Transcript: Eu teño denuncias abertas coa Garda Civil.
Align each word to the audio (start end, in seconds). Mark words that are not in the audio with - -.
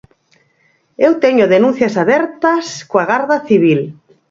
Eu 1.05 1.11
teño 1.23 1.51
denuncias 1.53 1.95
abertas 2.03 2.65
coa 2.89 3.05
Garda 3.11 3.37
Civil. 3.47 3.81